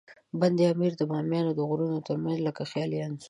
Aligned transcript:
بند 0.39 0.57
امیر 0.73 0.93
د 0.97 1.01
بامیانو 1.11 1.51
د 1.55 1.59
غرونو 1.69 2.03
ترمنځ 2.07 2.37
لکه 2.47 2.61
خیالي 2.71 2.97
انځور. 3.05 3.19